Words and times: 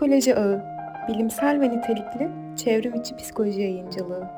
Psikoloji 0.00 0.34
Ağı, 0.34 0.62
bilimsel 1.08 1.60
ve 1.60 1.70
nitelikli 1.70 2.30
çevrim 2.56 2.94
içi 2.94 3.16
psikoloji 3.16 3.60
yayıncılığı. 3.60 4.28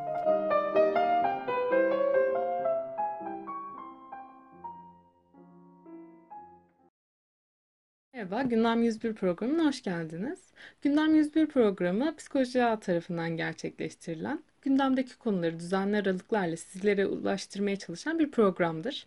Merhaba, 8.14 8.42
Gündem 8.42 8.82
101 8.82 9.14
programına 9.14 9.64
hoş 9.64 9.82
geldiniz. 9.82 10.40
Gündem 10.82 11.14
101 11.14 11.46
programı 11.46 12.16
Psikoloji 12.16 12.64
Ağı 12.64 12.80
tarafından 12.80 13.36
gerçekleştirilen, 13.36 14.42
gündemdeki 14.62 15.18
konuları 15.18 15.58
düzenli 15.58 15.96
aralıklarla 15.96 16.56
sizlere 16.56 17.06
ulaştırmaya 17.06 17.76
çalışan 17.76 18.18
bir 18.18 18.30
programdır. 18.30 19.06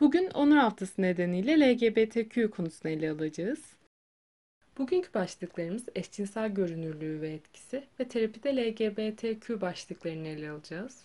Bugün 0.00 0.30
Onur 0.30 0.56
Haftası 0.56 1.02
nedeniyle 1.02 1.60
LGBTQ 1.60 2.50
konusunu 2.50 2.92
ele 2.92 3.10
alacağız. 3.10 3.79
Bugünkü 4.80 5.14
başlıklarımız 5.14 5.88
eşcinsel 5.94 6.48
görünürlüğü 6.54 7.20
ve 7.20 7.32
etkisi 7.32 7.84
ve 8.00 8.08
terapide 8.08 8.56
LGBTQ 8.56 9.60
başlıklarını 9.60 10.28
ele 10.28 10.50
alacağız. 10.50 11.02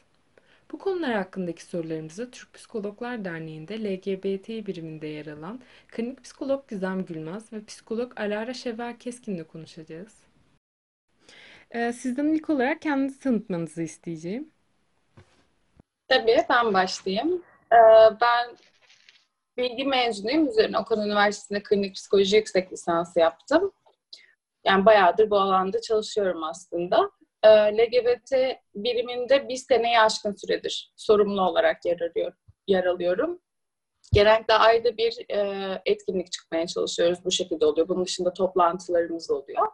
Bu 0.72 0.80
konular 0.80 1.14
hakkındaki 1.14 1.64
sorularımızı 1.64 2.32
Türk 2.32 2.54
Psikologlar 2.54 3.26
Derneği'nde 3.26 3.84
LGBT 3.84 4.68
biriminde 4.68 5.08
yer 5.08 5.26
alan 5.26 5.62
klinik 5.88 6.24
psikolog 6.24 6.68
Gizem 6.68 7.06
Gülmez 7.06 7.54
ve 7.54 7.66
psikolog 7.66 8.20
Alara 8.20 8.54
Şevval 8.54 8.98
Keskin'le 8.98 9.44
konuşacağız. 9.44 10.18
Ee, 11.72 11.94
sizden 11.94 12.28
ilk 12.28 12.50
olarak 12.50 12.82
kendinizi 12.82 13.20
tanıtmanızı 13.20 13.82
isteyeceğim. 13.82 14.52
Tabii 16.08 16.38
ben 16.50 16.74
başlayayım. 16.74 17.44
Ee, 17.72 17.76
ben 18.22 18.50
bilgi 19.58 19.86
mezunuyum. 19.86 20.48
Üzerine 20.48 20.80
Okan 20.80 21.08
Üniversitesi'nde 21.08 21.64
klinik 21.64 21.96
psikoloji 21.96 22.36
yüksek 22.36 22.74
lisansı 22.74 23.20
yaptım. 23.20 23.72
Yani 24.66 24.86
bayağıdır 24.86 25.30
bu 25.30 25.40
alanda 25.40 25.82
çalışıyorum 25.82 26.44
aslında. 26.44 27.12
Ee, 27.44 27.48
LGBT 27.50 28.58
biriminde 28.76 29.50
bir 29.50 29.56
seneyi 29.56 30.00
aşkın 30.00 30.34
süredir 30.34 30.94
sorumlu 30.96 31.42
olarak 31.42 31.86
yer, 31.86 32.02
arıyorum, 32.02 32.38
yer 32.68 32.84
alıyorum. 32.84 33.42
Genellikle 34.14 34.54
ayda 34.54 34.98
bir 34.98 35.26
e, 35.30 35.82
etkinlik 35.86 36.32
çıkmaya 36.32 36.68
çalışıyoruz. 36.68 37.26
Bu 37.26 37.32
şekilde 37.32 37.66
oluyor. 37.66 37.88
Bunun 37.88 38.06
dışında 38.06 38.34
toplantılarımız 38.34 39.32
oluyor. 39.32 39.68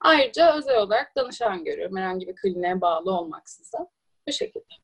Ayrıca 0.00 0.56
özel 0.56 0.76
olarak 0.78 1.16
danışan 1.16 1.64
görüyorum. 1.64 1.96
Herhangi 1.96 2.26
bir 2.28 2.36
kliniğe 2.36 2.80
bağlı 2.80 3.12
olmaksızın. 3.12 3.88
Bu 4.28 4.32
şekilde. 4.32 4.83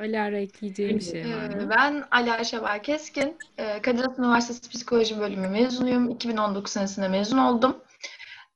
Alara 0.00 0.36
ekleyeceğim 0.36 0.98
bir 0.98 1.04
şey 1.04 1.24
var 1.24 1.54
mı? 1.54 1.62
Ee, 1.62 1.70
Ben 1.70 2.04
Ala 2.10 2.44
Şevval 2.44 2.82
Keskin. 2.82 3.38
Ee, 3.58 3.82
Kadir 3.82 4.18
Üniversitesi 4.18 4.70
Psikoloji 4.70 5.18
Bölümü 5.20 5.48
mezunuyum. 5.48 6.10
2019 6.10 6.72
senesinde 6.72 7.08
mezun 7.08 7.38
oldum. 7.38 7.76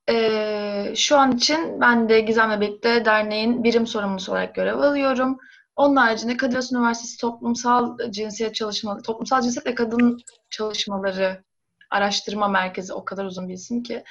Ee, 0.08 0.92
Şu 0.96 1.18
an 1.18 1.32
için 1.32 1.80
ben 1.80 2.08
de 2.08 2.20
Gizem'le 2.20 2.60
birlikte 2.60 3.04
derneğin 3.04 3.64
birim 3.64 3.86
sorumlusu 3.86 4.32
olarak 4.32 4.54
görev 4.54 4.78
alıyorum. 4.78 5.38
Onun 5.76 5.96
haricinde 5.96 6.36
Kadir 6.36 6.74
Üniversitesi 6.76 7.18
Toplumsal 7.20 7.98
Cinsiyet 8.10 8.54
Çalışmaları, 8.54 9.02
Toplumsal 9.02 9.42
Cinsiyet 9.42 9.66
ve 9.66 9.74
Kadın 9.74 10.20
Çalışmaları 10.50 11.44
Araştırma 11.90 12.48
Merkezi 12.48 12.92
o 12.92 13.04
kadar 13.04 13.24
uzun 13.24 13.48
bir 13.48 13.54
isim 13.54 13.82
ki. 13.82 14.04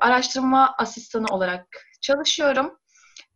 Araştırma 0.00 0.74
asistanı 0.78 1.26
olarak 1.30 1.66
çalışıyorum. 2.00 2.78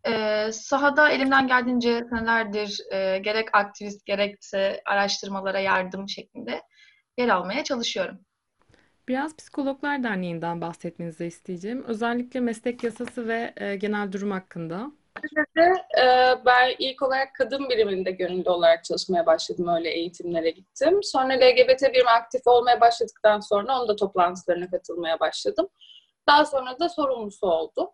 Ee, 0.09 0.53
sahada 0.53 1.11
elimden 1.11 1.47
geldiğince 1.47 2.05
senelerdir 2.11 2.81
e, 2.93 3.19
gerek 3.19 3.49
aktivist 3.53 4.07
gerekse 4.07 4.83
araştırmalara 4.87 5.61
yardım 5.61 6.09
şeklinde 6.09 6.63
yer 7.19 7.29
almaya 7.29 7.65
çalışıyorum. 7.65 8.19
Biraz 9.09 9.37
Psikologlar 9.37 10.03
Derneği'nden 10.03 10.61
bahsetmenizi 10.61 11.27
isteyeceğim. 11.27 11.85
Özellikle 11.85 12.41
meslek 12.41 12.85
yasası 12.85 13.29
ve 13.29 13.55
e, 13.57 13.77
genel 13.77 14.13
durum 14.13 14.31
hakkında. 14.31 14.91
E, 15.99 16.05
ben 16.47 16.75
ilk 16.79 17.03
olarak 17.03 17.35
kadın 17.35 17.69
biriminde 17.69 18.11
gönüllü 18.11 18.51
olarak 18.51 18.85
çalışmaya 18.85 19.27
başladım. 19.27 19.69
Öyle 19.69 19.91
eğitimlere 19.91 20.51
gittim. 20.51 21.03
Sonra 21.03 21.33
LGBT 21.33 21.83
birim 21.83 22.09
aktif 22.09 22.47
olmaya 22.47 22.81
başladıktan 22.81 23.41
sonra 23.41 23.79
onun 23.79 23.89
da 23.89 23.97
toplantılarına 23.97 24.71
katılmaya 24.71 25.21
başladım. 25.21 25.69
Daha 26.29 26.45
sonra 26.45 26.79
da 26.79 26.89
sorumlusu 26.89 27.47
oldum. 27.47 27.89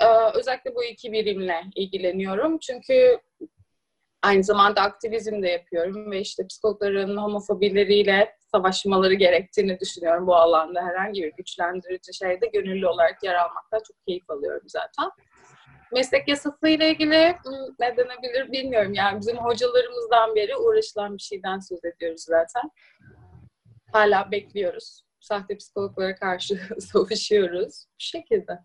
E, 0.00 0.06
özellikle 0.34 0.74
bu 0.74 0.84
iki 0.84 1.12
birimle 1.12 1.60
ilgileniyorum. 1.74 2.58
Çünkü 2.58 3.20
aynı 4.22 4.44
zamanda 4.44 4.80
aktivizm 4.80 5.42
de 5.42 5.48
yapıyorum 5.48 6.10
ve 6.10 6.20
işte 6.20 6.46
psikologların 6.46 7.16
homofobileriyle 7.16 8.36
savaşmaları 8.52 9.14
gerektiğini 9.14 9.80
düşünüyorum 9.80 10.26
bu 10.26 10.34
alanda. 10.34 10.82
Herhangi 10.82 11.22
bir 11.22 11.32
güçlendirici 11.32 12.14
şeyde 12.14 12.46
gönüllü 12.46 12.86
olarak 12.86 13.22
yer 13.22 13.34
almaktan 13.34 13.78
çok 13.86 14.06
keyif 14.06 14.30
alıyorum 14.30 14.66
zaten. 14.66 15.10
Meslek 15.92 16.28
yasası 16.28 16.68
ile 16.68 16.90
ilgili 16.90 17.36
ne 17.80 17.96
denebilir 17.96 18.52
bilmiyorum. 18.52 18.94
Yani 18.94 19.20
bizim 19.20 19.36
hocalarımızdan 19.36 20.34
beri 20.34 20.56
uğraşılan 20.56 21.16
bir 21.16 21.22
şeyden 21.22 21.58
söz 21.58 21.84
ediyoruz 21.84 22.22
zaten. 22.22 22.70
Hala 23.92 24.30
bekliyoruz. 24.30 25.02
Sahte 25.20 25.56
psikologlara 25.56 26.14
karşı 26.14 26.60
savaşıyoruz. 26.78 27.86
Bu 27.88 28.04
şekilde. 28.04 28.58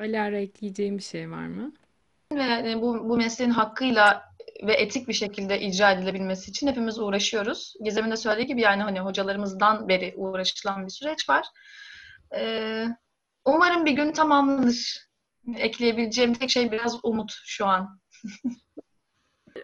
Alara 0.00 0.38
ekleyeceğim 0.38 0.98
bir 0.98 1.02
şey 1.02 1.30
var 1.30 1.46
mı? 1.46 1.72
Ve 2.32 2.42
yani 2.42 2.82
bu, 2.82 3.08
bu 3.08 3.16
mesleğin 3.16 3.50
hakkıyla 3.50 4.22
ve 4.62 4.74
etik 4.74 5.08
bir 5.08 5.12
şekilde 5.12 5.60
icra 5.60 5.92
edilebilmesi 5.92 6.50
için 6.50 6.66
hepimiz 6.66 6.98
uğraşıyoruz. 6.98 7.74
Gizem'in 7.84 8.10
de 8.10 8.16
söylediği 8.16 8.46
gibi 8.46 8.60
yani 8.60 8.82
hani 8.82 9.00
hocalarımızdan 9.00 9.88
beri 9.88 10.14
uğraşılan 10.16 10.86
bir 10.86 10.92
süreç 10.92 11.28
var. 11.28 11.46
Ee, 12.36 12.86
umarım 13.44 13.86
bir 13.86 13.92
gün 13.92 14.12
tamamlanır. 14.12 15.08
Ekleyebileceğim 15.56 16.34
tek 16.34 16.50
şey 16.50 16.72
biraz 16.72 16.98
umut 17.04 17.32
şu 17.46 17.66
an. 17.66 18.00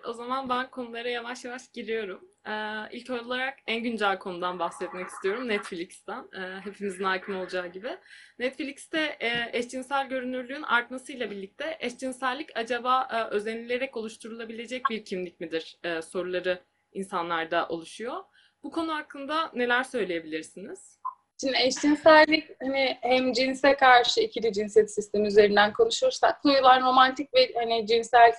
O 0.06 0.12
zaman 0.12 0.48
ben 0.48 0.70
konulara 0.70 1.08
yavaş 1.08 1.44
yavaş 1.44 1.72
giriyorum. 1.72 2.24
Ee, 2.46 2.52
ilk 2.92 3.10
olarak 3.10 3.58
en 3.66 3.82
güncel 3.82 4.18
konudan 4.18 4.58
bahsetmek 4.58 5.08
istiyorum. 5.08 5.48
Netflix'ten. 5.48 6.28
Ee, 6.32 6.60
hepimizin 6.60 7.04
hakim 7.04 7.36
olacağı 7.36 7.66
gibi. 7.66 7.98
Netflix'te 8.38 9.16
e, 9.20 9.58
eşcinsel 9.58 10.08
görünürlüğün 10.08 10.62
artmasıyla 10.62 11.30
birlikte 11.30 11.76
eşcinsellik 11.80 12.50
acaba 12.54 13.08
e, 13.12 13.34
özenilerek 13.34 13.96
oluşturulabilecek 13.96 14.82
bir 14.90 15.04
kimlik 15.04 15.40
midir 15.40 15.78
e, 15.84 16.02
soruları 16.02 16.62
insanlarda 16.92 17.68
oluşuyor. 17.68 18.16
Bu 18.62 18.70
konu 18.70 18.94
hakkında 18.94 19.50
neler 19.54 19.84
söyleyebilirsiniz? 19.84 21.00
Şimdi 21.40 21.56
eşcinsellik 21.56 22.48
hani 22.62 22.98
hem 23.00 23.32
cinse 23.32 23.76
karşı 23.76 24.20
ikili 24.20 24.52
cinsiyet 24.52 24.94
sistemi 24.94 25.28
üzerinden 25.28 25.72
konuşursak 25.72 26.44
duyulan 26.44 26.82
romantik 26.82 27.34
ve 27.34 27.52
hani 27.54 27.86
cinsel 27.86 28.32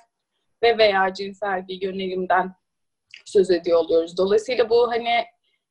ve 0.63 0.77
veya 0.77 1.13
cinsel 1.13 1.67
bir 1.67 1.81
yönelimden 1.81 2.55
söz 3.25 3.51
ediyor 3.51 3.79
oluyoruz. 3.79 4.17
Dolayısıyla 4.17 4.69
bu 4.69 4.91
hani 4.91 5.25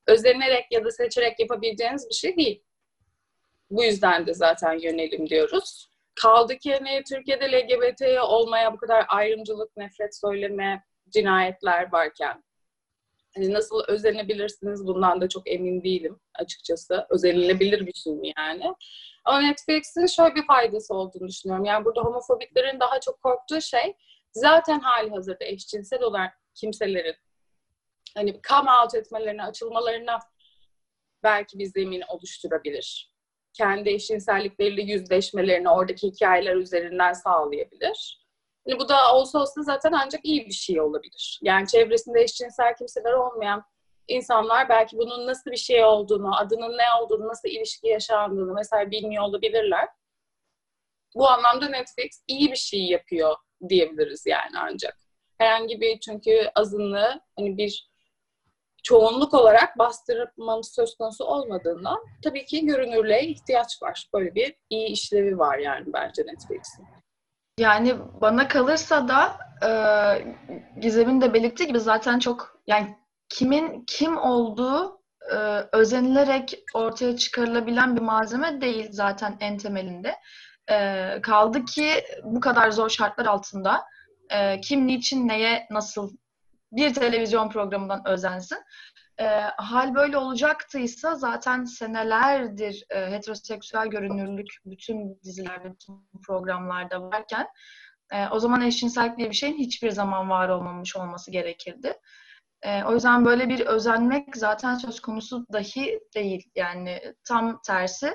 özenerek 0.06 0.65
ya 0.71 0.84
da 0.84 0.91
seçerek 0.91 1.41
yapabileceğiniz 1.41 2.09
bir 2.09 2.15
şey 2.15 2.37
değil. 2.37 2.65
Bu 3.71 3.84
yüzden 3.84 4.27
de 4.27 4.34
zaten 4.34 4.73
yönelim 4.73 5.28
diyoruz. 5.28 5.91
Kaldı 6.15 6.59
ki 6.59 6.75
hani 6.75 7.03
Türkiye'de 7.09 7.53
LGBT 7.53 8.03
olmaya 8.23 8.73
bu 8.73 8.77
kadar 8.77 9.05
ayrımcılık, 9.09 9.77
nefret 9.77 10.17
söyleme, 10.17 10.84
cinayetler 11.09 11.93
varken 11.93 12.45
hani 13.34 13.53
nasıl 13.53 13.83
özenebilirsiniz 13.89 14.87
bundan 14.87 15.21
da 15.21 15.28
çok 15.28 15.51
emin 15.51 15.83
değilim 15.83 16.21
açıkçası. 16.34 17.07
Özenilebilir 17.11 17.87
bir 17.87 17.93
şey 17.93 18.12
mi 18.12 18.33
yani? 18.39 18.75
Ama 19.25 19.41
Netflix'in 19.41 20.07
şöyle 20.07 20.34
bir 20.34 20.47
faydası 20.47 20.95
olduğunu 20.95 21.28
düşünüyorum. 21.28 21.65
Yani 21.65 21.84
burada 21.84 22.01
homofobiklerin 22.01 22.81
daha 22.81 23.01
çok 23.01 23.22
korktuğu 23.22 23.61
şey 23.61 23.97
zaten 24.32 24.80
hali 24.80 25.10
hazırda 25.10 25.44
eşcinsel 25.44 26.02
olan 26.02 26.30
kimselerin 26.54 27.16
hani 28.14 28.41
come 28.48 28.70
out 28.70 28.94
etmelerine, 28.94 29.42
açılmalarına 29.42 30.18
belki 31.22 31.59
bir 31.59 31.66
zemin 31.66 32.03
oluşturabilir. 32.09 33.15
Kendi 33.53 33.91
eşcinsellikleriyle 33.91 34.82
yüzleşmelerini 34.82 35.71
oradaki 35.71 36.06
hikayeler 36.06 36.56
üzerinden 36.56 37.12
sağlayabilir. 37.12 38.27
Yani 38.66 38.80
bu 38.80 38.88
da 38.88 39.15
olsa 39.15 39.38
olsa 39.38 39.62
zaten 39.62 39.92
ancak 39.92 40.24
iyi 40.24 40.47
bir 40.47 40.53
şey 40.53 40.80
olabilir. 40.80 41.41
Yani 41.42 41.66
çevresinde 41.66 42.21
eşcinsel 42.21 42.74
kimseler 42.76 43.12
olmayan 43.12 43.65
insanlar 44.09 44.68
belki 44.68 44.98
bunun 44.98 45.26
nasıl 45.26 45.50
bir 45.50 45.56
şey 45.56 45.84
olduğunu, 45.84 46.36
adının 46.36 46.78
ne 46.78 46.84
olduğunu, 47.00 47.28
nasıl 47.28 47.48
ilişki 47.48 47.88
yaşandığını 47.88 48.54
mesela 48.54 48.91
bilmiyor 48.91 49.24
olabilirler. 49.24 49.88
Bu 51.15 51.28
anlamda 51.28 51.68
Netflix 51.68 52.24
iyi 52.26 52.50
bir 52.50 52.56
şey 52.56 52.80
yapıyor 52.80 53.36
diyebiliriz 53.68 54.27
yani 54.27 54.59
ancak. 54.59 54.97
Herhangi 55.39 55.80
bir 55.80 56.01
çünkü 56.01 56.51
azınlığı 56.54 57.21
hani 57.36 57.57
bir 57.57 57.91
çoğunluk 58.83 59.34
olarak 59.34 59.78
bastırmamız 59.78 60.74
söz 60.74 60.97
konusu 60.97 61.24
olmadığından 61.24 61.98
tabii 62.24 62.45
ki 62.45 62.66
görünürlüğe 62.66 63.22
ihtiyaç 63.22 63.83
var. 63.83 64.09
Böyle 64.15 64.34
bir 64.34 64.54
iyi 64.71 64.89
işlevi 64.89 65.39
var 65.39 65.59
yani 65.59 65.84
bence 65.86 66.22
Netflix'in. 66.22 66.86
Yani 67.59 67.97
bana 68.21 68.48
kalırsa 68.48 69.09
da 69.09 69.36
e, 69.66 69.71
Gizem'in 70.80 71.21
de 71.21 71.34
belirttiği 71.34 71.68
gibi 71.68 71.80
zaten 71.80 72.18
çok 72.18 72.60
yani 72.66 72.97
kimin 73.28 73.84
kim 73.86 74.18
olduğu 74.18 75.01
e, 75.33 75.36
özenilerek 75.72 76.59
ortaya 76.74 77.16
çıkarılabilen 77.16 77.97
bir 77.97 78.01
malzeme 78.01 78.60
değil 78.60 78.89
zaten 78.91 79.36
en 79.41 79.59
temelinde. 79.59 80.15
E, 80.71 81.19
kaldı 81.22 81.65
ki 81.65 82.05
bu 82.25 82.41
kadar 82.41 82.71
zor 82.71 82.89
şartlar 82.89 83.27
altında 83.27 83.84
e, 84.31 84.61
kim 84.61 84.87
niçin 84.87 85.28
neye 85.28 85.67
nasıl 85.71 86.17
bir 86.72 86.95
televizyon 86.95 87.49
programından 87.49 88.03
özensin. 88.07 88.59
E, 89.21 89.25
hal 89.57 89.95
böyle 89.95 90.17
olacaktıysa 90.19 91.15
zaten 91.15 91.65
senelerdir 91.65 92.84
e, 92.91 93.11
heteroseksüel 93.11 93.87
görünürlük 93.87 94.49
bütün 94.65 95.21
dizilerde, 95.25 95.72
bütün 95.72 96.09
programlarda 96.27 97.03
varken 97.03 97.47
e, 98.13 98.28
o 98.28 98.39
zaman 98.39 98.61
eşcinsellik 98.61 99.19
diye 99.19 99.31
bir 99.31 99.34
şeyin 99.34 99.59
hiçbir 99.59 99.91
zaman 99.91 100.31
var 100.31 100.49
olmamış 100.49 100.97
olması 100.97 101.31
gerekirdi. 101.31 101.95
E, 102.63 102.84
o 102.84 102.95
yüzden 102.95 103.25
böyle 103.25 103.49
bir 103.49 103.61
özenmek 103.61 104.37
zaten 104.37 104.75
söz 104.75 105.01
konusu 105.01 105.47
dahi 105.53 106.01
değil. 106.15 106.51
Yani 106.55 107.01
tam 107.25 107.61
tersi 107.67 108.13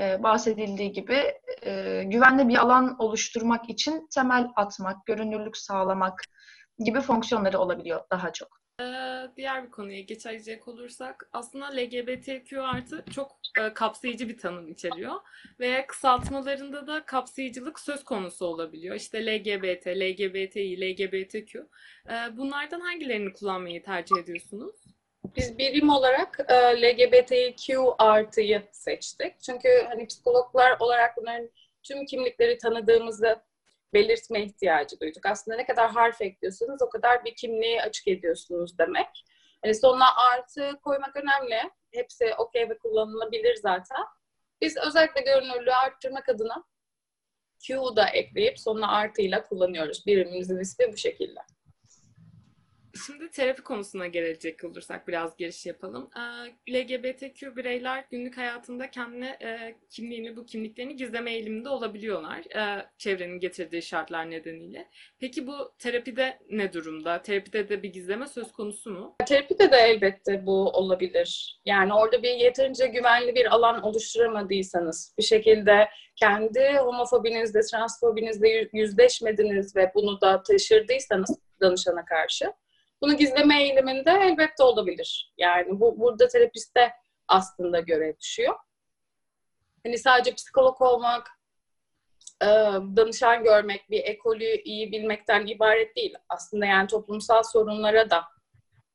e, 0.00 0.22
bahsedildiği 0.22 0.92
gibi 0.92 1.34
e, 1.62 2.02
güvenli 2.04 2.48
bir 2.48 2.56
alan 2.56 2.96
oluşturmak 2.98 3.70
için 3.70 4.08
temel 4.14 4.48
atmak, 4.56 5.06
görünürlük 5.06 5.56
sağlamak 5.56 6.20
gibi 6.78 7.00
fonksiyonları 7.00 7.58
olabiliyor 7.58 8.00
daha 8.10 8.32
çok. 8.32 8.64
Ee, 8.80 9.30
diğer 9.36 9.64
bir 9.64 9.70
konuya 9.70 10.00
geçecek 10.00 10.68
olursak 10.68 11.28
aslında 11.32 11.66
LGBTQ 11.66 12.62
artı 12.62 13.04
çok 13.14 13.32
e, 13.60 13.74
kapsayıcı 13.74 14.28
bir 14.28 14.38
tanım 14.38 14.68
içeriyor 14.68 15.14
ve 15.60 15.86
kısaltmalarında 15.86 16.86
da 16.86 17.04
kapsayıcılık 17.06 17.80
söz 17.80 18.04
konusu 18.04 18.46
olabiliyor. 18.46 18.96
İşte 18.96 19.26
LGBT, 19.26 19.86
LGBTİ, 19.86 20.80
LGBTQ. 20.80 21.68
Ee, 22.08 22.36
bunlardan 22.36 22.80
hangilerini 22.80 23.32
kullanmayı 23.32 23.82
tercih 23.82 24.16
ediyorsunuz? 24.16 24.93
Biz 25.36 25.58
birim 25.58 25.88
olarak 25.88 26.40
e, 26.48 26.54
LGBTQ 26.54 27.94
artıyı 27.98 28.62
seçtik. 28.72 29.42
Çünkü 29.42 29.68
hani 29.88 30.06
psikologlar 30.06 30.76
olarak 30.80 31.16
bunların 31.16 31.50
tüm 31.82 32.06
kimlikleri 32.06 32.58
tanıdığımızı 32.58 33.36
belirtme 33.94 34.42
ihtiyacı 34.42 35.00
duyduk. 35.00 35.26
Aslında 35.26 35.56
ne 35.56 35.66
kadar 35.66 35.90
harf 35.90 36.20
ekliyorsunuz 36.20 36.82
o 36.82 36.88
kadar 36.88 37.24
bir 37.24 37.34
kimliği 37.34 37.82
açık 37.82 38.08
ediyorsunuz 38.08 38.78
demek. 38.78 39.24
Hani 39.62 39.74
sonuna 39.74 40.16
artı 40.16 40.80
koymak 40.82 41.16
önemli. 41.16 41.70
Hepsi 41.92 42.34
okey 42.38 42.70
ve 42.70 42.78
kullanılabilir 42.78 43.56
zaten. 43.56 44.04
Biz 44.60 44.76
özellikle 44.76 45.20
görünürlüğü 45.20 45.72
arttırmak 45.72 46.28
adına 46.28 46.64
Q'u 47.66 47.96
da 47.96 48.08
ekleyip 48.08 48.58
sonuna 48.58 48.92
artıyla 48.92 49.42
kullanıyoruz. 49.42 50.06
Birimimizin 50.06 50.60
ismi 50.60 50.92
bu 50.92 50.96
şekilde. 50.96 51.40
Şimdi 53.06 53.30
terapi 53.30 53.62
konusuna 53.62 54.06
gelecek 54.06 54.64
olursak 54.64 55.08
biraz 55.08 55.36
giriş 55.36 55.66
yapalım. 55.66 56.10
Ee, 56.16 56.72
LGBTQ 56.72 57.56
bireyler 57.56 58.04
günlük 58.10 58.36
hayatında 58.36 58.90
kendine 58.90 59.38
e, 59.42 59.74
kimliğini, 59.90 60.36
bu 60.36 60.46
kimliklerini 60.46 60.96
gizleme 60.96 61.32
eğiliminde 61.32 61.68
olabiliyorlar. 61.68 62.38
e, 62.38 62.86
çevrenin 62.98 63.40
getirdiği 63.40 63.82
şartlar 63.82 64.30
nedeniyle. 64.30 64.88
Peki 65.20 65.46
bu 65.46 65.74
terapide 65.78 66.38
ne 66.50 66.72
durumda? 66.72 67.22
Terapide 67.22 67.68
de 67.68 67.82
bir 67.82 67.92
gizleme 67.92 68.26
söz 68.26 68.52
konusu 68.52 68.90
mu? 68.90 69.16
Terapide 69.26 69.72
de 69.72 69.76
elbette 69.76 70.46
bu 70.46 70.70
olabilir. 70.70 71.60
Yani 71.64 71.94
orada 71.94 72.22
bir 72.22 72.34
yeterince 72.34 72.86
güvenli 72.86 73.34
bir 73.34 73.54
alan 73.54 73.82
oluşturamadıysanız, 73.82 75.14
bir 75.18 75.22
şekilde 75.22 75.88
kendi 76.16 76.76
homofobinizle, 76.78 77.60
transfobinizle 77.60 78.68
yüzleşmediniz 78.72 79.76
ve 79.76 79.92
bunu 79.94 80.20
da 80.20 80.42
taşırdıysanız 80.42 81.38
danışana 81.60 82.04
karşı, 82.04 82.52
bunu 83.04 83.16
gizleme 83.16 83.62
eğiliminde 83.62 84.10
elbette 84.10 84.62
olabilir. 84.62 85.32
Yani 85.38 85.80
bu 85.80 86.00
burada 86.00 86.28
terapiste 86.28 86.92
aslında 87.28 87.80
görev 87.80 88.14
düşüyor. 88.20 88.54
Hani 89.84 89.98
sadece 89.98 90.34
psikolog 90.34 90.82
olmak, 90.82 91.30
e, 92.42 92.46
danışan 92.96 93.44
görmek, 93.44 93.90
bir 93.90 94.04
ekolü 94.04 94.44
iyi 94.44 94.92
bilmekten 94.92 95.46
ibaret 95.46 95.96
değil. 95.96 96.14
Aslında 96.28 96.66
yani 96.66 96.86
toplumsal 96.86 97.42
sorunlara 97.42 98.10
da 98.10 98.24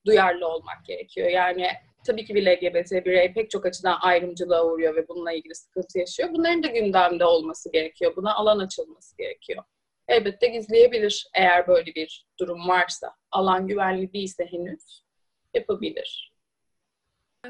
duyarlı 0.06 0.48
olmak 0.48 0.86
gerekiyor. 0.86 1.30
Yani 1.30 1.68
tabii 2.08 2.26
ki 2.26 2.36
bir 2.36 2.46
LGBT 2.46 3.06
birey 3.06 3.34
pek 3.34 3.52
çok 3.52 3.66
açıdan 3.66 3.98
ayrımcılığa 4.02 4.66
uğruyor 4.66 4.96
ve 4.96 5.08
bununla 5.08 5.32
ilgili 5.32 5.56
sıkıntı 5.56 6.00
yaşıyor. 6.00 6.30
Bunların 6.32 6.64
da 6.64 6.68
gündemde 6.68 7.26
olması 7.26 7.72
gerekiyor. 7.72 8.16
Buna 8.16 8.36
alan 8.36 8.60
açılması 8.60 9.18
gerekiyor 9.18 9.64
elbette 10.10 10.48
gizleyebilir 10.48 11.28
eğer 11.34 11.68
böyle 11.68 11.96
bir 11.96 12.28
durum 12.40 12.68
varsa. 12.68 13.16
Alan 13.32 13.68
güvenli 13.68 14.14
değilse 14.14 14.46
henüz 14.46 15.04
yapabilir. 15.54 16.34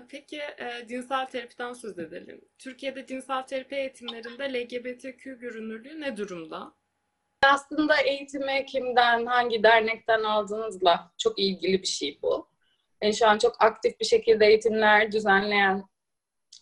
Peki 0.09 0.37
e, 0.37 0.87
cinsel 0.87 1.25
terapiden 1.25 1.73
söz 1.73 1.99
edelim. 1.99 2.41
Türkiye'de 2.57 3.05
cinsel 3.05 3.43
terapi 3.43 3.75
eğitimlerinde 3.75 4.53
LGBTQ 4.53 5.39
görünürlüğü 5.39 6.01
ne 6.01 6.17
durumda? 6.17 6.73
Aslında 7.43 8.01
eğitimi 8.01 8.65
kimden, 8.65 9.25
hangi 9.25 9.63
dernekten 9.63 10.23
aldığınızla 10.23 11.11
çok 11.17 11.39
ilgili 11.39 11.81
bir 11.81 11.87
şey 11.87 12.19
bu. 12.21 12.49
Yani 13.01 13.13
şu 13.15 13.27
an 13.27 13.37
çok 13.37 13.63
aktif 13.63 13.99
bir 13.99 14.05
şekilde 14.05 14.45
eğitimler 14.45 15.11
düzenleyen, 15.11 15.83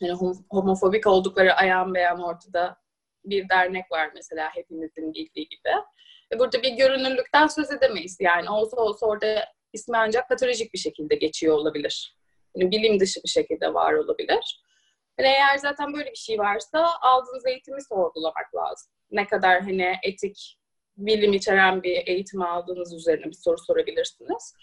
yani 0.02 0.42
homofobik 0.50 1.08
oldukları 1.08 1.54
ayan 1.54 1.94
beyan 1.94 2.24
ortada 2.24 2.78
bir 3.30 3.50
dernek 3.50 3.92
var 3.92 4.12
mesela 4.16 4.50
hepimizin 4.56 5.14
bildiği 5.14 5.50
gibi. 5.50 5.72
Burada 6.40 6.64
bir 6.64 6.72
görünürlükten 6.72 7.48
söz 7.48 7.72
edemeyiz. 7.72 8.18
Yani 8.20 8.50
olsa 8.50 8.78
olsa 8.78 9.06
orada 9.06 9.46
ismi 9.74 9.98
ancak 9.98 10.30
patolojik 10.30 10.74
bir 10.74 10.80
şekilde 10.80 11.16
geçiyor 11.16 11.56
olabilir. 11.56 12.18
Yani 12.56 12.72
bilim 12.72 13.00
dışı 13.00 13.20
bir 13.24 13.30
şekilde 13.30 13.74
var 13.74 13.94
olabilir. 13.94 14.62
Yani 15.20 15.30
eğer 15.30 15.58
zaten 15.58 15.94
böyle 15.94 16.12
bir 16.12 16.16
şey 16.16 16.40
varsa 16.40 16.88
aldığınız 17.02 17.46
eğitimi 17.46 17.84
sorgulamak 17.84 18.56
lazım. 18.56 18.92
Ne 19.12 19.28
kadar 19.28 19.62
hani 19.62 19.96
etik, 20.04 20.58
bilim 20.98 21.34
içeren 21.34 21.84
bir 21.84 22.08
eğitim 22.08 22.42
aldığınız 22.42 22.94
üzerine 22.94 23.26
bir 23.26 23.38
soru 23.44 23.58
sorabilirsiniz. 23.58 24.56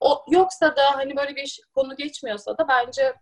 O 0.00 0.24
yoksa 0.30 0.76
da 0.76 0.96
hani 0.96 1.16
böyle 1.16 1.36
bir 1.36 1.60
konu 1.74 1.96
geçmiyorsa 1.96 2.58
da 2.58 2.68
bence 2.68 3.14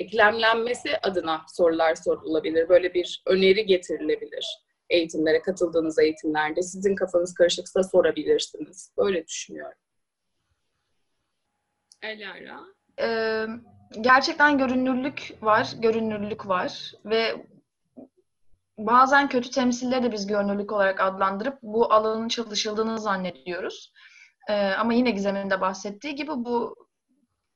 eklemlenmesi 0.00 0.98
adına 1.02 1.44
sorular 1.48 1.94
sorulabilir. 1.94 2.68
Böyle 2.68 2.94
bir 2.94 3.22
öneri 3.26 3.66
getirilebilir 3.66 4.60
eğitimlere, 4.90 5.42
katıldığınız 5.42 5.98
eğitimlerde. 5.98 6.62
Sizin 6.62 6.94
kafanız 6.94 7.34
karışıksa 7.34 7.82
sorabilirsiniz. 7.82 8.92
Böyle 8.98 9.26
düşünüyorum. 9.26 9.78
Elara? 12.02 12.60
Ee, 13.00 13.46
gerçekten 14.00 14.58
görünürlük 14.58 15.32
var, 15.42 15.72
görünürlük 15.78 16.48
var 16.48 16.92
ve 17.04 17.46
bazen 18.78 19.28
kötü 19.28 19.50
temsilleri 19.50 20.02
de 20.02 20.12
biz 20.12 20.26
görünürlük 20.26 20.72
olarak 20.72 21.00
adlandırıp 21.00 21.58
bu 21.62 21.92
alanın 21.92 22.28
çalışıldığını 22.28 22.98
zannediyoruz. 22.98 23.92
Ee, 24.48 24.54
ama 24.54 24.92
yine 24.92 25.10
Gizem'in 25.10 25.50
de 25.50 25.60
bahsettiği 25.60 26.14
gibi 26.14 26.30
bu 26.30 26.76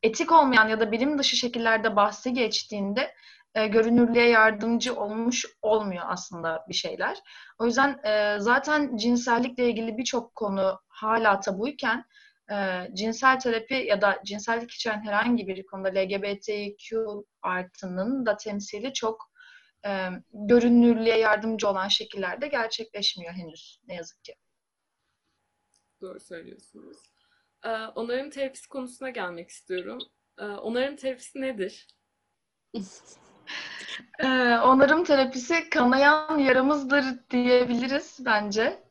etik 0.05 0.33
olmayan 0.33 0.69
ya 0.69 0.81
da 0.81 0.93
bilim 0.93 1.19
dışı 1.19 1.37
şekillerde 1.37 1.97
bahsi 1.97 2.33
geçtiğinde 2.33 3.15
e, 3.55 3.67
görünürlüğe 3.67 4.29
yardımcı 4.29 4.95
olmuş 4.97 5.47
olmuyor 5.63 6.05
aslında 6.07 6.65
bir 6.69 6.75
şeyler. 6.75 7.19
O 7.59 7.67
yüzden 7.67 8.01
e, 8.05 8.37
zaten 8.41 8.97
cinsellikle 8.97 9.71
ilgili 9.71 9.99
birçok 9.99 10.35
konu 10.35 10.81
hala 10.89 11.41
tabuyken 11.41 12.05
e, 12.51 12.89
cinsel 12.95 13.41
terapi 13.41 13.75
ya 13.75 14.01
da 14.01 14.21
cinsellik 14.25 14.71
içeren 14.71 15.01
herhangi 15.05 15.47
bir 15.47 15.67
konuda 15.67 15.89
LGBTQ 15.89 17.07
artının 17.43 18.27
da 18.27 18.37
temsili 18.37 18.93
çok 18.93 19.31
e, 19.87 20.09
görünürlüğe 20.33 21.19
yardımcı 21.19 21.69
olan 21.69 21.89
şekillerde 21.89 22.49
gerçekleşmiyor 22.49 23.33
henüz 23.33 23.81
ne 23.89 23.95
yazık 23.95 24.25
ki. 24.25 24.35
Doğru 26.01 26.21
söylüyorsunuz. 26.21 26.99
Ee, 27.65 27.69
onarım 27.95 28.31
terapisi 28.31 28.69
konusuna 28.69 29.11
gelmek 29.11 29.49
istiyorum. 29.49 29.99
Ee, 30.39 30.45
onarım 30.45 30.97
terapisi 30.97 31.41
nedir? 31.41 31.87
Ee, 34.19 34.59
onarım 34.59 35.05
terapisi 35.05 35.71
kanayan 35.71 36.39
yaramızdır 36.39 37.05
diyebiliriz 37.31 38.19
bence. 38.21 38.83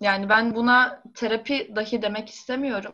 Yani 0.00 0.28
ben 0.28 0.54
buna 0.54 1.02
terapi 1.14 1.72
dahi 1.76 2.02
demek 2.02 2.28
istemiyorum. 2.28 2.92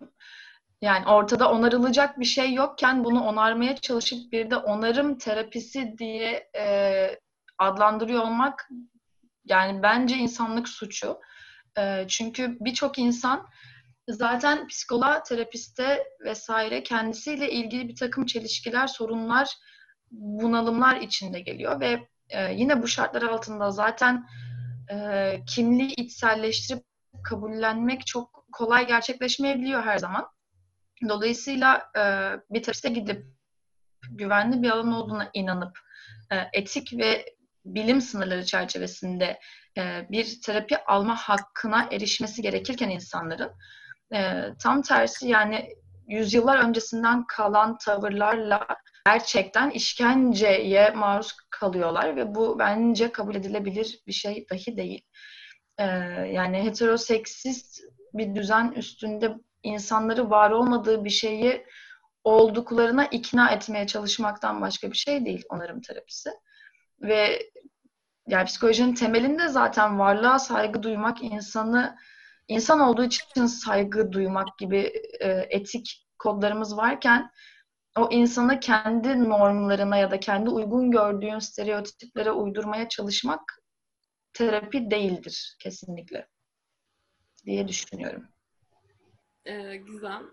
Yani 0.82 1.06
ortada 1.06 1.50
onarılacak 1.50 2.20
bir 2.20 2.24
şey 2.24 2.52
yokken 2.54 3.04
bunu 3.04 3.24
onarmaya 3.24 3.76
çalışıp 3.76 4.32
bir 4.32 4.50
de 4.50 4.56
onarım 4.56 5.18
terapisi 5.18 5.98
diye 5.98 6.50
e, 6.56 7.20
adlandırıyor 7.58 8.22
olmak 8.22 8.68
yani 9.44 9.82
bence 9.82 10.16
insanlık 10.16 10.68
suçu. 10.68 11.20
Çünkü 12.08 12.56
birçok 12.60 12.98
insan 12.98 13.46
zaten 14.08 14.66
psikoloğa, 14.66 15.22
terapiste 15.22 16.04
vesaire 16.24 16.82
kendisiyle 16.82 17.50
ilgili 17.50 17.88
bir 17.88 17.96
takım 17.96 18.26
çelişkiler, 18.26 18.86
sorunlar, 18.86 19.56
bunalımlar 20.10 20.96
içinde 20.96 21.40
geliyor 21.40 21.80
ve 21.80 22.08
e, 22.28 22.54
yine 22.54 22.82
bu 22.82 22.88
şartlar 22.88 23.22
altında 23.22 23.70
zaten 23.70 24.26
e, 24.92 25.40
kimliği 25.46 25.94
içselleştirip 25.94 26.84
kabullenmek 27.24 28.06
çok 28.06 28.46
kolay 28.52 28.86
gerçekleşmeyebiliyor 28.86 29.82
her 29.82 29.98
zaman. 29.98 30.26
Dolayısıyla 31.08 31.90
e, 31.96 32.02
bir 32.50 32.62
terapiste 32.62 32.88
gidip 32.88 33.26
güvenli 34.10 34.62
bir 34.62 34.70
alan 34.70 34.92
olduğuna 34.92 35.30
inanıp 35.34 35.78
e, 36.30 36.36
etik 36.52 36.98
ve 36.98 37.36
bilim 37.64 38.00
sınırları 38.00 38.44
çerçevesinde 38.44 39.40
e, 39.78 40.06
bir 40.10 40.40
terapi 40.44 40.84
alma 40.84 41.16
hakkına 41.16 41.88
erişmesi 41.92 42.42
gerekirken 42.42 42.90
insanların 42.90 43.52
e, 44.14 44.42
tam 44.62 44.82
tersi 44.82 45.28
yani 45.28 45.68
yüzyıllar 46.08 46.58
öncesinden 46.58 47.26
kalan 47.26 47.78
tavırlarla 47.78 48.66
gerçekten 49.06 49.70
işkenceye 49.70 50.90
maruz 50.90 51.36
kalıyorlar 51.50 52.16
ve 52.16 52.34
bu 52.34 52.58
bence 52.58 53.12
kabul 53.12 53.34
edilebilir 53.34 54.02
bir 54.06 54.12
şey 54.12 54.46
dahi 54.50 54.76
değil. 54.76 55.02
Ee, 55.78 55.84
yani 56.32 56.64
heteroseksist 56.64 57.80
bir 58.14 58.34
düzen 58.34 58.72
üstünde 58.72 59.34
insanları 59.62 60.30
var 60.30 60.50
olmadığı 60.50 61.04
bir 61.04 61.10
şeyi 61.10 61.66
olduklarına 62.24 63.06
ikna 63.06 63.50
etmeye 63.50 63.86
çalışmaktan 63.86 64.60
başka 64.60 64.90
bir 64.90 64.96
şey 64.96 65.24
değil 65.26 65.44
onarım 65.48 65.80
terapisi. 65.80 66.30
Ve 67.00 67.42
yani 68.28 68.44
psikolojinin 68.44 68.94
temelinde 68.94 69.48
zaten 69.48 69.98
varlığa 69.98 70.38
saygı 70.38 70.82
duymak, 70.82 71.22
insanı 71.22 71.96
insan 72.48 72.80
olduğu 72.80 73.04
için 73.04 73.46
saygı 73.46 74.12
duymak 74.12 74.58
gibi 74.58 74.92
e, 75.20 75.46
etik 75.50 76.06
kodlarımız 76.18 76.76
varken 76.76 77.30
o 77.98 78.08
insanı 78.10 78.60
kendi 78.60 79.28
normlarına 79.28 79.96
ya 79.96 80.10
da 80.10 80.20
kendi 80.20 80.50
uygun 80.50 80.90
gördüğün 80.90 81.38
stereotiplere 81.38 82.30
uydurmaya 82.30 82.88
çalışmak 82.88 83.62
terapi 84.32 84.90
değildir 84.90 85.56
kesinlikle 85.60 86.28
diye 87.46 87.68
düşünüyorum. 87.68 88.28
Ee, 89.44 89.76
Gizem. 89.76 90.30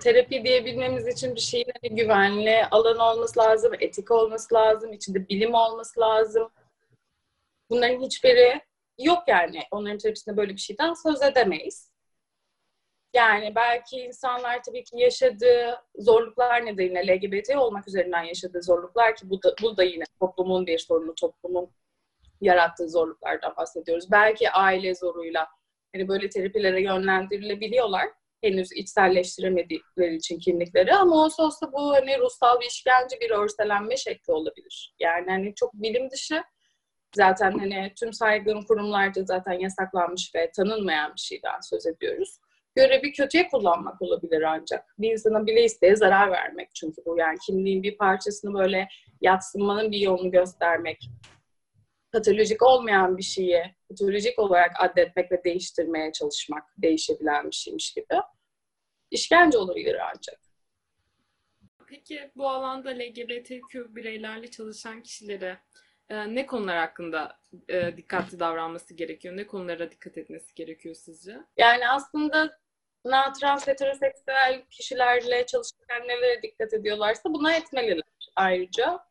Terapi 0.00 0.44
diyebilmemiz 0.44 1.06
için 1.06 1.34
bir 1.34 1.40
şeyin 1.40 1.66
hani 1.82 1.96
güvenli 1.96 2.66
alan 2.70 2.98
olması 2.98 3.40
lazım, 3.40 3.72
etik 3.80 4.10
olması 4.10 4.54
lazım, 4.54 4.92
içinde 4.92 5.28
bilim 5.28 5.54
olması 5.54 6.00
lazım. 6.00 6.52
Bunların 7.70 8.00
hiçbiri 8.00 8.60
yok 8.98 9.22
yani. 9.28 9.62
Onların 9.70 9.98
terapisinde 9.98 10.36
böyle 10.36 10.52
bir 10.52 10.60
şeyden 10.60 10.92
söz 10.94 11.22
edemeyiz. 11.22 11.90
Yani 13.14 13.54
belki 13.54 13.96
insanlar 13.96 14.62
tabii 14.62 14.84
ki 14.84 14.98
yaşadığı 14.98 15.84
zorluklar 15.98 16.66
nedeniyle 16.66 17.16
LGBT 17.16 17.56
olmak 17.56 17.88
üzerinden 17.88 18.22
yaşadığı 18.22 18.62
zorluklar 18.62 19.16
ki 19.16 19.30
bu 19.30 19.42
da, 19.42 19.54
bu 19.62 19.76
da 19.76 19.84
yine 19.84 20.04
toplumun 20.20 20.66
bir 20.66 20.78
sorunu, 20.78 21.14
toplumun 21.14 21.70
yarattığı 22.40 22.88
zorluklardan 22.88 23.56
bahsediyoruz. 23.56 24.10
Belki 24.10 24.50
aile 24.50 24.94
zoruyla 24.94 25.46
hani 25.94 26.08
böyle 26.08 26.28
terapilere 26.28 26.82
yönlendirilebiliyorlar. 26.82 28.06
Henüz 28.42 28.72
içselleştiremedikleri 28.72 30.16
için 30.16 30.38
kimlikleri 30.38 30.94
ama 30.94 31.24
olsa 31.24 31.42
olsa 31.42 31.72
bu 31.72 31.92
hani 31.92 32.18
ruhsal 32.18 32.60
bir 32.60 32.66
işkence, 32.66 33.20
bir 33.20 33.30
örselenme 33.30 33.96
şekli 33.96 34.32
olabilir. 34.32 34.94
Yani 35.00 35.30
hani 35.30 35.54
çok 35.54 35.74
bilim 35.74 36.10
dışı 36.10 36.42
zaten 37.16 37.58
hani 37.58 37.92
tüm 38.00 38.12
saygın 38.12 38.62
kurumlarca 38.62 39.24
zaten 39.24 39.52
yasaklanmış 39.52 40.34
ve 40.34 40.50
tanınmayan 40.50 41.14
bir 41.14 41.20
şeyden 41.20 41.60
söz 41.60 41.86
ediyoruz 41.86 42.38
görevi 42.76 43.12
kötüye 43.12 43.48
kullanmak 43.48 44.02
olabilir 44.02 44.42
ancak. 44.42 44.94
Bir 44.98 45.12
insana 45.12 45.46
bile 45.46 45.64
isteye 45.64 45.96
zarar 45.96 46.30
vermek 46.30 46.74
çünkü 46.74 47.02
bu 47.06 47.18
yani 47.18 47.38
kimliğin 47.46 47.82
bir 47.82 47.96
parçasını 47.98 48.54
böyle 48.54 48.88
yatsınmanın 49.20 49.90
bir 49.90 49.98
yolunu 49.98 50.30
göstermek. 50.30 51.10
Patolojik 52.12 52.62
olmayan 52.62 53.18
bir 53.18 53.22
şeyi 53.22 53.62
patolojik 53.88 54.38
olarak 54.38 54.72
addetmek 54.78 55.32
ve 55.32 55.44
değiştirmeye 55.44 56.12
çalışmak 56.12 56.64
değişebilen 56.78 57.46
bir 57.46 57.56
şeymiş 57.56 57.92
gibi. 57.94 58.20
İşkence 59.10 59.58
olabilir 59.58 59.96
ancak. 60.14 60.40
Peki 61.88 62.30
bu 62.36 62.48
alanda 62.48 62.90
LGBTQ 62.90 63.96
bireylerle 63.96 64.50
çalışan 64.50 65.02
kişilere 65.02 65.58
e, 66.10 66.34
ne 66.34 66.46
konular 66.46 66.76
hakkında 66.76 67.38
e, 67.68 67.96
dikkatli 67.96 68.40
davranması 68.40 68.94
gerekiyor? 68.94 69.36
Ne 69.36 69.46
konulara 69.46 69.90
dikkat 69.90 70.18
etmesi 70.18 70.54
gerekiyor 70.54 70.94
sizce? 70.94 71.36
Yani 71.56 71.88
aslında 71.88 72.58
na 73.04 73.32
trans 73.32 73.66
heteroseksüel 73.66 74.62
kişilerle 74.70 75.46
çalışırken 75.46 76.08
nelere 76.08 76.42
dikkat 76.42 76.74
ediyorlarsa 76.74 77.34
buna 77.34 77.56
etmeliler 77.56 78.02
ayrıca. 78.36 79.06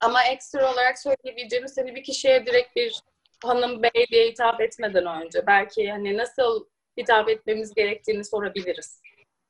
Ama 0.00 0.24
ekstra 0.24 0.72
olarak 0.72 0.98
söyleyebileceğimiz 0.98 1.78
hani 1.78 1.94
bir 1.94 2.02
kişiye 2.02 2.46
direkt 2.46 2.76
bir 2.76 3.00
hanım 3.44 3.82
bey 3.82 4.06
diye 4.10 4.28
hitap 4.28 4.60
etmeden 4.60 5.06
önce 5.06 5.46
belki 5.46 5.90
hani 5.90 6.16
nasıl 6.16 6.66
hitap 6.98 7.28
etmemiz 7.28 7.74
gerektiğini 7.74 8.24
sorabiliriz. 8.24 9.00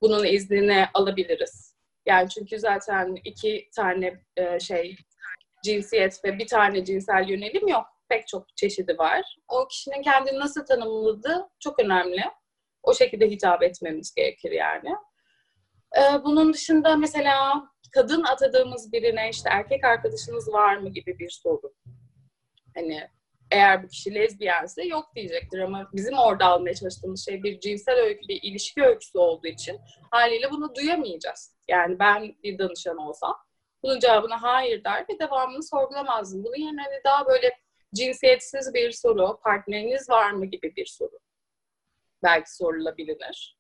Bunun 0.03 0.25
iznini 0.25 0.87
alabiliriz. 0.95 1.75
Yani 2.07 2.29
çünkü 2.29 2.59
zaten 2.59 3.17
iki 3.25 3.69
tane 3.77 4.21
e, 4.37 4.61
şey 4.61 4.97
cinsiyet 5.65 6.25
ve 6.25 6.39
bir 6.39 6.47
tane 6.47 6.85
cinsel 6.85 7.29
yönelim 7.29 7.69
yok. 7.69 7.87
Pek 8.09 8.29
çok 8.29 8.57
çeşidi 8.57 8.99
var. 8.99 9.37
O 9.49 9.69
kişinin 9.69 10.03
kendini 10.03 10.39
nasıl 10.39 10.67
tanımladığı 10.67 11.49
çok 11.61 11.79
önemli. 11.79 12.25
O 12.83 12.95
şekilde 12.95 13.31
hitap 13.31 13.63
etmemiz 13.63 14.15
gerekir 14.15 14.51
yani. 14.51 14.95
Ee, 15.99 16.25
bunun 16.25 16.53
dışında 16.53 16.97
mesela 16.97 17.65
kadın 17.93 18.25
atadığımız 18.25 18.93
birine 18.93 19.31
işte 19.31 19.51
erkek 19.53 19.85
arkadaşınız 19.85 20.53
var 20.53 20.77
mı 20.77 20.89
gibi 20.89 21.19
bir 21.19 21.31
soru. 21.31 21.75
Hani 22.75 23.09
eğer 23.51 23.83
bu 23.83 23.89
kişi 23.89 24.15
lezbiyense 24.15 24.85
yok 24.85 25.05
diyecektir 25.17 25.59
ama 25.59 25.91
bizim 25.93 26.19
orada 26.19 26.47
almaya 26.47 26.75
çalıştığımız 26.75 27.25
şey 27.25 27.43
bir 27.43 27.61
cinsel 27.61 27.95
öykü, 27.95 28.29
bir 28.29 28.43
ilişki 28.43 28.83
öyküsü 28.83 29.19
olduğu 29.19 29.47
için 29.47 29.81
haliyle 30.11 30.51
bunu 30.51 30.75
duyamayacağız. 30.75 31.55
Yani 31.69 31.99
ben 31.99 32.35
bir 32.43 32.59
danışan 32.59 32.97
olsam 32.97 33.35
bunun 33.83 33.99
cevabına 33.99 34.43
hayır 34.43 34.85
der 34.85 35.05
ve 35.11 35.19
devamını 35.19 35.63
sorgulamazdım. 35.63 36.45
Bunun 36.45 36.57
yerine 36.57 36.83
hani 36.83 37.01
daha 37.05 37.27
böyle 37.27 37.51
cinsiyetsiz 37.95 38.75
bir 38.75 38.91
soru, 38.93 39.41
partneriniz 39.45 40.11
var 40.11 40.31
mı 40.31 40.47
gibi 40.47 40.77
bir 40.77 40.87
soru 40.87 41.19
belki 42.23 42.55
sorulabilir. 42.55 43.57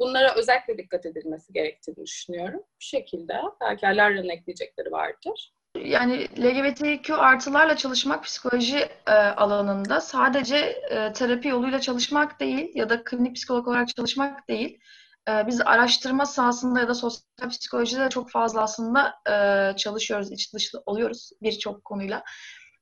Bunlara 0.00 0.34
özellikle 0.34 0.78
dikkat 0.78 1.06
edilmesi 1.06 1.52
gerektiğini 1.52 1.96
düşünüyorum. 1.96 2.60
Bu 2.60 2.80
şekilde. 2.80 3.34
Belki 3.60 3.88
Alara'nın 3.88 4.28
ekleyecekleri 4.28 4.92
vardır. 4.92 5.52
Yani 5.84 6.28
LGBTQ 6.38 7.14
artılarla 7.14 7.76
çalışmak 7.76 8.24
psikoloji 8.24 8.88
e, 9.06 9.12
alanında 9.12 10.00
sadece 10.00 10.56
e, 10.90 11.12
terapi 11.12 11.48
yoluyla 11.48 11.80
çalışmak 11.80 12.40
değil 12.40 12.70
ya 12.74 12.88
da 12.88 13.04
klinik 13.04 13.36
psikolog 13.36 13.68
olarak 13.68 13.88
çalışmak 13.88 14.48
değil. 14.48 14.80
E, 15.28 15.46
biz 15.46 15.60
araştırma 15.60 16.26
sahasında 16.26 16.80
ya 16.80 16.88
da 16.88 16.94
sosyal 16.94 17.48
psikolojide 17.50 18.08
çok 18.08 18.30
fazla 18.30 18.62
aslında 18.62 19.14
e, 19.30 19.76
çalışıyoruz, 19.76 20.32
iç 20.32 20.54
dışlı 20.54 20.82
oluyoruz 20.86 21.30
birçok 21.42 21.84
konuyla. 21.84 22.22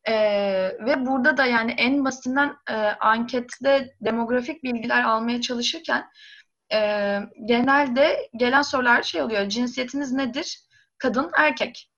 Ee, 0.09 0.77
ve 0.87 1.07
burada 1.07 1.37
da 1.37 1.45
yani 1.45 1.71
en 1.79 2.05
basitinden 2.05 2.57
e, 2.71 2.75
ankette 3.01 3.95
demografik 4.01 4.63
bilgiler 4.65 5.03
almaya 5.03 5.41
çalışırken 5.41 6.07
e, 6.73 7.21
genelde 7.45 8.29
gelen 8.37 8.63
sorular 8.63 9.03
şey 9.03 9.23
oluyor. 9.23 9.49
Cinsiyetiniz 9.49 10.13
nedir? 10.13 10.61
Kadın, 10.99 11.31
erkek. 11.39 11.91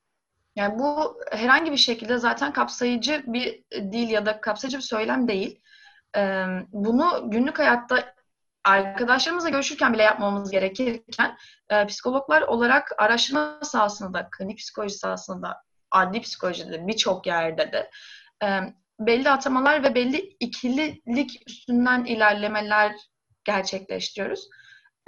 Yani 0.56 0.78
bu 0.78 1.18
herhangi 1.32 1.72
bir 1.72 1.76
şekilde 1.76 2.18
zaten 2.18 2.52
kapsayıcı 2.52 3.22
bir 3.26 3.64
dil 3.92 4.10
ya 4.10 4.26
da 4.26 4.40
kapsayıcı 4.40 4.76
bir 4.78 4.82
söylem 4.82 5.28
değil. 5.28 5.60
E, 6.16 6.44
bunu 6.72 7.30
günlük 7.30 7.58
hayatta 7.58 8.14
arkadaşlarımızla 8.66 9.48
görüşürken 9.48 9.92
bile 9.92 10.02
yapmamız 10.02 10.50
gerekirken 10.50 11.36
e, 11.70 11.86
psikologlar 11.86 12.42
olarak 12.42 12.92
araştırma 12.98 13.58
sahasında, 13.62 14.28
klinik 14.30 14.58
psikoloji 14.58 14.94
sahasında 14.94 15.62
adli 15.90 16.20
psikolojide 16.20 16.86
birçok 16.86 17.26
yerde 17.26 17.72
de 17.72 17.90
e, 18.44 18.60
belli 19.00 19.30
atamalar 19.30 19.82
ve 19.82 19.94
belli 19.94 20.36
ikililik 20.40 21.42
üstünden 21.46 22.04
ilerlemeler 22.04 22.92
gerçekleştiriyoruz. 23.44 24.48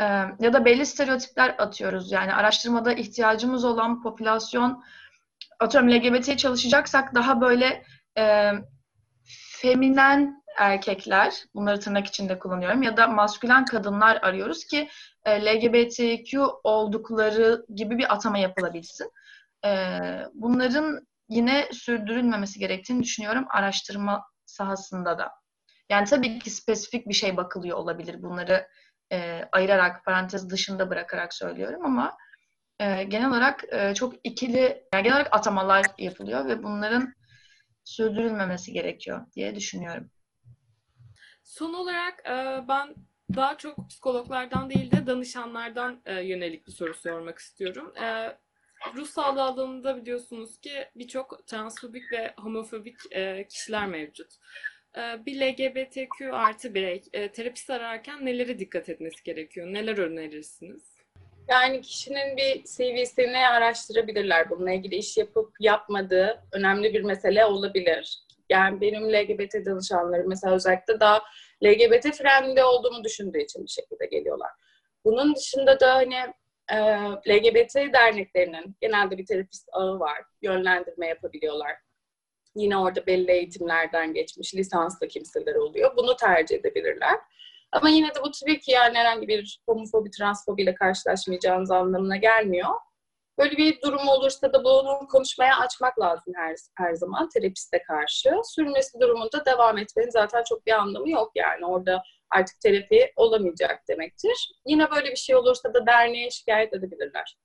E, 0.00 0.04
ya 0.40 0.52
da 0.52 0.64
belli 0.64 0.86
stereotipler 0.86 1.54
atıyoruz. 1.58 2.12
Yani 2.12 2.34
araştırmada 2.34 2.92
ihtiyacımız 2.92 3.64
olan 3.64 4.02
popülasyon 4.02 4.84
atıyorum 5.60 5.90
LGBT'ye 5.90 6.36
çalışacaksak 6.36 7.14
daha 7.14 7.40
böyle 7.40 7.84
e, 8.18 8.52
feminen 9.60 10.37
erkekler, 10.58 11.44
bunları 11.54 11.80
tırnak 11.80 12.06
içinde 12.06 12.38
kullanıyorum 12.38 12.82
ya 12.82 12.96
da 12.96 13.06
maskülen 13.06 13.64
kadınlar 13.64 14.16
arıyoruz 14.22 14.64
ki 14.64 14.88
e, 15.24 15.44
LGBTQ 15.44 16.60
oldukları 16.64 17.66
gibi 17.74 17.98
bir 17.98 18.14
atama 18.14 18.38
yapılabilsin. 18.38 19.10
E, 19.64 19.98
bunların 20.34 21.06
yine 21.28 21.68
sürdürülmemesi 21.72 22.58
gerektiğini 22.58 23.02
düşünüyorum 23.02 23.46
araştırma 23.50 24.24
sahasında 24.46 25.18
da. 25.18 25.30
Yani 25.90 26.06
tabii 26.06 26.38
ki 26.38 26.50
spesifik 26.50 27.08
bir 27.08 27.14
şey 27.14 27.36
bakılıyor 27.36 27.76
olabilir. 27.76 28.22
Bunları 28.22 28.68
e, 29.12 29.48
ayırarak, 29.52 30.04
parantez 30.04 30.50
dışında 30.50 30.90
bırakarak 30.90 31.34
söylüyorum 31.34 31.84
ama 31.84 32.16
e, 32.80 33.04
genel 33.04 33.28
olarak 33.28 33.64
e, 33.72 33.94
çok 33.94 34.14
ikili, 34.24 34.84
yani 34.94 35.02
genel 35.02 35.16
olarak 35.16 35.36
atamalar 35.36 35.86
yapılıyor 35.98 36.46
ve 36.46 36.62
bunların 36.62 37.14
sürdürülmemesi 37.84 38.72
gerekiyor 38.72 39.26
diye 39.36 39.54
düşünüyorum. 39.54 40.10
Son 41.48 41.74
olarak 41.74 42.26
e, 42.26 42.68
ben 42.68 42.94
Daha 43.36 43.58
çok 43.58 43.88
psikologlardan 43.88 44.70
değil 44.70 44.90
de 44.90 45.06
danışanlardan 45.06 46.00
e, 46.06 46.22
yönelik 46.22 46.66
bir 46.66 46.72
soru 46.72 46.94
sormak 46.94 47.38
istiyorum. 47.38 47.92
E, 47.96 48.36
ruh 48.94 49.06
sağlığı 49.06 49.42
alanında 49.42 49.96
biliyorsunuz 49.96 50.60
ki 50.60 50.88
birçok 50.96 51.46
transfobik 51.46 52.12
ve 52.12 52.34
homofobik 52.36 52.96
kişiler 53.48 53.86
mevcut. 53.86 54.32
Bir 54.96 55.40
LGBTQ 55.40 56.36
artı 56.36 56.74
birey 56.74 57.02
terapist 57.32 57.70
ararken 57.70 58.26
nelere 58.26 58.58
dikkat 58.58 58.88
etmesi 58.88 59.24
gerekiyor? 59.24 59.66
Neler 59.66 59.98
önerirsiniz? 59.98 60.96
Yani 61.48 61.80
kişinin 61.80 62.36
bir 62.36 62.62
CV'sini 62.64 63.38
araştırabilirler. 63.38 64.50
Bununla 64.50 64.72
ilgili 64.72 64.94
iş 64.94 65.16
yapıp 65.16 65.52
yapmadığı 65.60 66.42
önemli 66.52 66.94
bir 66.94 67.02
mesele 67.02 67.44
olabilir. 67.44 68.27
Yani 68.50 68.80
benim 68.80 69.12
LGBT 69.12 69.66
danışanlarım 69.66 70.28
mesela 70.28 70.54
özellikle 70.54 71.00
daha 71.00 71.22
LGBT 71.64 72.16
friendly 72.16 72.64
olduğumu 72.64 73.04
düşündüğü 73.04 73.38
için 73.42 73.64
bir 73.64 73.70
şekilde 73.70 74.06
geliyorlar. 74.06 74.50
Bunun 75.04 75.34
dışında 75.34 75.80
da 75.80 75.94
hani 75.94 76.16
e, 76.72 76.76
LGBT 77.28 77.74
derneklerinin 77.92 78.76
genelde 78.80 79.18
bir 79.18 79.26
terapist 79.26 79.68
ağı 79.72 80.00
var. 80.00 80.18
Yönlendirme 80.42 81.06
yapabiliyorlar. 81.06 81.76
Yine 82.54 82.76
orada 82.76 83.06
belli 83.06 83.32
eğitimlerden 83.32 84.14
geçmiş 84.14 84.54
lisanslı 84.54 85.08
kimseler 85.08 85.54
oluyor. 85.54 85.96
Bunu 85.96 86.16
tercih 86.16 86.56
edebilirler. 86.56 87.20
Ama 87.72 87.88
yine 87.88 88.08
de 88.08 88.22
bu 88.24 88.30
tabii 88.30 88.60
ki 88.60 88.70
yani 88.70 88.98
herhangi 88.98 89.28
bir 89.28 89.60
homofobi, 89.66 90.10
transfobiyle 90.10 90.74
karşılaşmayacağınız 90.74 91.70
anlamına 91.70 92.16
gelmiyor. 92.16 92.68
Böyle 93.38 93.56
bir 93.56 93.80
durum 93.82 94.08
olursa 94.08 94.52
da 94.52 94.64
bunu 94.64 95.08
konuşmaya 95.08 95.58
açmak 95.58 96.00
lazım 96.00 96.34
her, 96.36 96.56
her 96.78 96.94
zaman 96.94 97.28
terapiste 97.28 97.82
karşı. 97.82 98.30
Sürmesi 98.44 99.00
durumunda 99.00 99.44
devam 99.46 99.78
etmenin 99.78 100.10
zaten 100.10 100.44
çok 100.48 100.66
bir 100.66 100.72
anlamı 100.72 101.10
yok 101.10 101.32
yani. 101.34 101.66
Orada 101.66 102.02
artık 102.30 102.60
terapi 102.60 103.12
olamayacak 103.16 103.88
demektir. 103.88 104.52
Yine 104.66 104.90
böyle 104.90 105.10
bir 105.10 105.16
şey 105.16 105.36
olursa 105.36 105.74
da 105.74 105.86
derneğe 105.86 106.30
şikayet 106.30 106.74
edebilirler. 106.74 107.36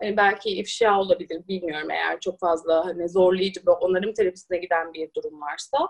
Hani 0.00 0.16
belki 0.16 0.50
ifşa 0.50 0.98
olabilir 1.00 1.48
bilmiyorum 1.48 1.90
eğer 1.90 2.20
çok 2.20 2.40
fazla 2.40 2.86
hani 2.86 3.08
zorlayıcı 3.08 3.60
bir 3.60 3.72
onarım 3.80 4.14
terapisine 4.14 4.58
giden 4.58 4.92
bir 4.92 5.10
durum 5.16 5.40
varsa 5.40 5.88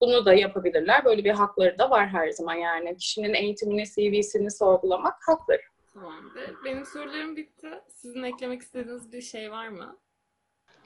bunu 0.00 0.26
da 0.26 0.34
yapabilirler. 0.34 1.04
Böyle 1.04 1.24
bir 1.24 1.30
hakları 1.30 1.78
da 1.78 1.90
var 1.90 2.08
her 2.08 2.30
zaman 2.30 2.54
yani. 2.54 2.96
Kişinin 2.96 3.34
eğitimini, 3.34 3.84
CV'sini 3.84 4.50
sorgulamak 4.50 5.14
hakları. 5.26 5.62
Tamamdır. 5.94 6.54
Benim 6.64 6.86
sorularım 6.86 7.36
bitti. 7.36 7.68
Sizin 7.88 8.22
eklemek 8.22 8.62
istediğiniz 8.62 9.12
bir 9.12 9.22
şey 9.22 9.50
var 9.50 9.68
mı? 9.68 9.98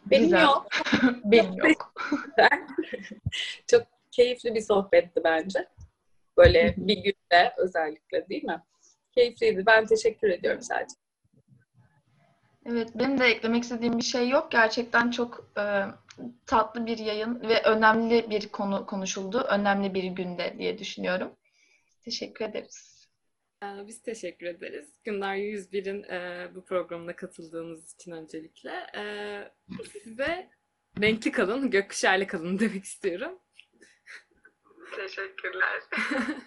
Benim 0.06 0.24
Güzel. 0.24 0.42
yok. 0.42 0.66
Benim 1.24 1.56
yok. 1.56 1.94
Çok 3.66 3.82
keyifli 4.10 4.54
bir 4.54 4.60
sohbetti 4.60 5.20
bence. 5.24 5.68
Böyle 6.36 6.74
bir 6.76 6.96
günde 6.96 7.54
özellikle 7.56 8.28
değil 8.28 8.44
mi? 8.44 8.62
Keyifliydi. 9.14 9.66
Ben 9.66 9.86
teşekkür 9.86 10.28
ediyorum 10.28 10.62
sadece. 10.62 10.94
Evet, 12.66 12.90
benim 12.94 13.20
de 13.20 13.26
eklemek 13.26 13.62
istediğim 13.62 13.98
bir 13.98 14.02
şey 14.02 14.28
yok. 14.28 14.50
Gerçekten 14.50 15.10
çok 15.10 15.50
e, 15.58 15.84
tatlı 16.46 16.86
bir 16.86 16.98
yayın 16.98 17.40
ve 17.40 17.62
önemli 17.62 18.30
bir 18.30 18.48
konu 18.48 18.86
konuşuldu. 18.86 19.46
Önemli 19.50 19.94
bir 19.94 20.04
günde 20.04 20.54
diye 20.58 20.78
düşünüyorum. 20.78 21.32
Teşekkür 22.04 22.44
ederiz. 22.44 22.93
Ee, 23.64 23.86
Biz 23.86 24.02
teşekkür 24.02 24.46
ederiz. 24.46 24.88
Gündar 25.04 25.36
101'in 25.36 26.02
e, 26.02 26.48
bu 26.54 26.64
programına 26.64 27.16
katıldığınız 27.16 27.94
için 27.94 28.12
öncelikle. 28.12 28.70
Ee, 28.96 29.52
size 29.92 30.50
renkli 31.00 31.32
kalın, 31.32 31.70
gökkuşağıyla 31.70 32.26
kalın 32.26 32.58
demek 32.58 32.84
istiyorum. 32.84 33.38
Teşekkürler. 34.96 35.82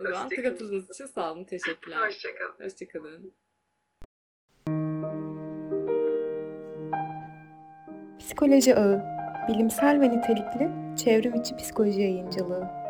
O 0.00 0.04
zaman 0.04 0.28
katıldığınız 0.28 0.90
için 0.90 1.06
sağ 1.06 1.32
olun, 1.32 1.44
teşekkürler. 1.44 2.06
Hoşçakalın. 2.06 2.64
Hoşçakalın. 2.64 3.34
Psikoloji 8.18 8.74
Ağı, 8.74 9.02
bilimsel 9.48 10.00
ve 10.00 10.10
nitelikli 10.10 10.96
çevrim 11.04 11.34
içi 11.34 11.56
psikoloji 11.56 12.00
yayıncılığı. 12.00 12.85